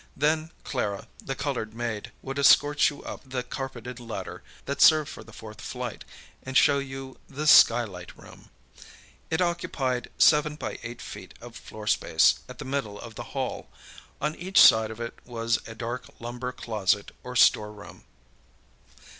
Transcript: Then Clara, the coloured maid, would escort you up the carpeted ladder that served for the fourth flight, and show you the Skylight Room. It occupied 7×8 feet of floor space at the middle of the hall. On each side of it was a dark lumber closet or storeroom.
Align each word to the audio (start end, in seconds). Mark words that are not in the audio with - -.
Then 0.17 0.51
Clara, 0.63 1.07
the 1.23 1.35
coloured 1.35 1.75
maid, 1.75 2.11
would 2.23 2.39
escort 2.39 2.89
you 2.89 3.03
up 3.03 3.21
the 3.23 3.43
carpeted 3.43 3.99
ladder 3.99 4.41
that 4.65 4.81
served 4.81 5.11
for 5.11 5.23
the 5.23 5.31
fourth 5.31 5.61
flight, 5.61 6.05
and 6.41 6.57
show 6.57 6.79
you 6.79 7.19
the 7.29 7.45
Skylight 7.45 8.17
Room. 8.17 8.49
It 9.29 9.41
occupied 9.41 10.09
7×8 10.17 10.99
feet 11.01 11.35
of 11.39 11.55
floor 11.55 11.85
space 11.85 12.39
at 12.49 12.57
the 12.57 12.65
middle 12.65 12.99
of 12.99 13.13
the 13.13 13.23
hall. 13.37 13.69
On 14.19 14.33
each 14.37 14.59
side 14.59 14.89
of 14.89 14.99
it 14.99 15.19
was 15.23 15.59
a 15.67 15.75
dark 15.75 16.09
lumber 16.19 16.51
closet 16.51 17.11
or 17.21 17.35
storeroom. 17.35 18.05